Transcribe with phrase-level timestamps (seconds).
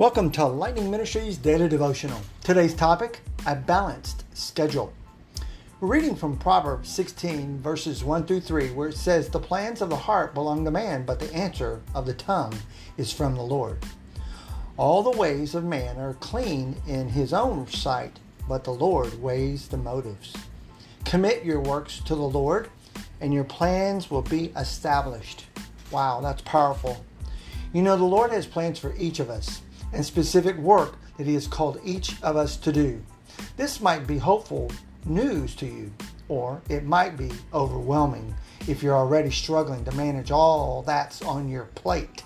[0.00, 2.22] Welcome to Lightning Ministries Daily Devotional.
[2.42, 4.94] Today's topic a balanced schedule.
[5.78, 9.90] We're reading from Proverbs 16, verses 1 through 3, where it says, The plans of
[9.90, 12.54] the heart belong to man, but the answer of the tongue
[12.96, 13.84] is from the Lord.
[14.78, 19.68] All the ways of man are clean in his own sight, but the Lord weighs
[19.68, 20.32] the motives.
[21.04, 22.70] Commit your works to the Lord,
[23.20, 25.44] and your plans will be established.
[25.90, 27.04] Wow, that's powerful.
[27.74, 29.60] You know, the Lord has plans for each of us
[29.92, 33.02] and specific work that He has called each of us to do.
[33.56, 34.70] This might be hopeful
[35.04, 35.92] news to you,
[36.28, 38.34] or it might be overwhelming
[38.68, 42.22] if you're already struggling to manage all that's on your plate,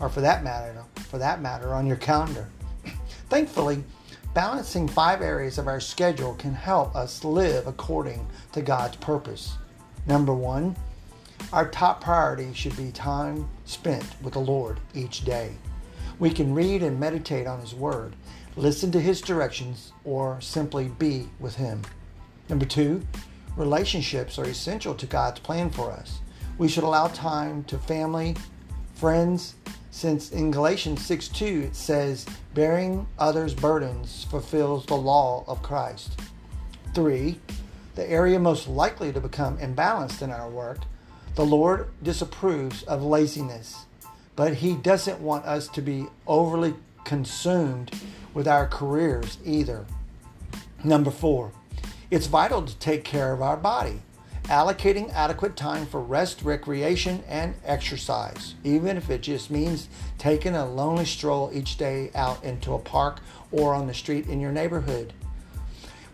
[0.00, 0.74] or for that matter,
[1.10, 2.48] for that matter, on your calendar.
[3.28, 3.84] Thankfully,
[4.32, 9.54] balancing five areas of our schedule can help us live according to God's purpose.
[10.06, 10.76] Number one,
[11.52, 15.52] our top priority should be time spent with the Lord each day.
[16.18, 18.14] We can read and meditate on His Word,
[18.56, 21.82] listen to His directions, or simply be with Him.
[22.48, 23.02] Number two,
[23.56, 26.20] relationships are essential to God's plan for us.
[26.56, 28.36] We should allow time to family,
[28.94, 29.56] friends,
[29.90, 36.20] since in Galatians 6 2 it says, bearing others' burdens fulfills the law of Christ.
[36.94, 37.40] Three,
[37.96, 40.78] the area most likely to become imbalanced in our work,
[41.34, 43.86] the Lord disapproves of laziness
[44.36, 47.92] but He doesn't want us to be overly consumed
[48.32, 49.86] with our careers either.
[50.82, 51.52] Number four,
[52.10, 54.02] it's vital to take care of our body,
[54.44, 60.66] allocating adequate time for rest, recreation, and exercise, even if it just means taking a
[60.66, 65.12] lonely stroll each day out into a park or on the street in your neighborhood.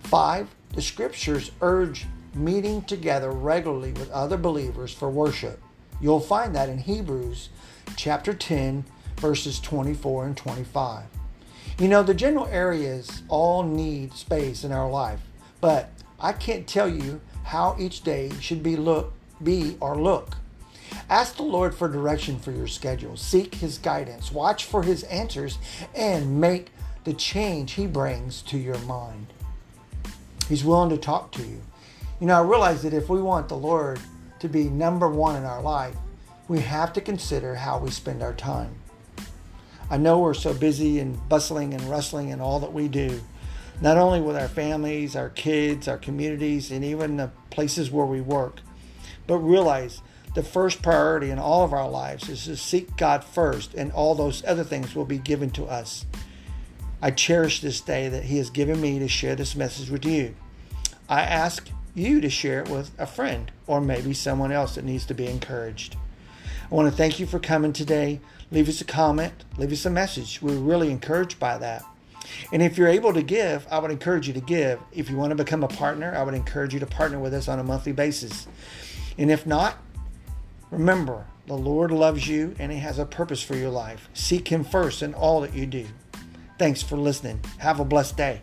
[0.04, 5.60] Five, the scriptures urge meeting together regularly with other believers for worship.
[6.00, 7.50] You'll find that in Hebrews
[7.96, 8.84] chapter 10,
[9.16, 11.04] verses 24 and 25.
[11.78, 15.20] You know, the general areas all need space in our life,
[15.60, 20.36] but I can't tell you how each day should be look be or look.
[21.08, 23.16] Ask the Lord for direction for your schedule.
[23.16, 24.32] Seek his guidance.
[24.32, 25.58] Watch for his answers
[25.94, 26.70] and make
[27.04, 29.32] the change he brings to your mind.
[30.48, 31.62] He's willing to talk to you.
[32.20, 33.98] You know, I realize that if we want the Lord
[34.40, 35.94] to be number one in our life,
[36.48, 38.74] we have to consider how we spend our time.
[39.88, 43.20] I know we're so busy and bustling and rustling in all that we do,
[43.80, 48.20] not only with our families, our kids, our communities, and even the places where we
[48.20, 48.60] work,
[49.26, 50.00] but realize
[50.34, 54.14] the first priority in all of our lives is to seek God first, and all
[54.14, 56.06] those other things will be given to us.
[57.02, 60.36] I cherish this day that He has given me to share this message with you.
[61.08, 65.06] I ask you to share it with a friend or maybe someone else that needs
[65.06, 65.96] to be encouraged.
[66.70, 68.20] I want to thank you for coming today.
[68.52, 70.40] Leave us a comment, leave us a message.
[70.42, 71.84] We're really encouraged by that.
[72.52, 74.80] And if you're able to give, I would encourage you to give.
[74.92, 77.48] If you want to become a partner, I would encourage you to partner with us
[77.48, 78.46] on a monthly basis.
[79.18, 79.76] And if not,
[80.70, 84.08] remember, the Lord loves you and He has a purpose for your life.
[84.14, 85.86] Seek Him first in all that you do.
[86.58, 87.40] Thanks for listening.
[87.58, 88.42] Have a blessed day.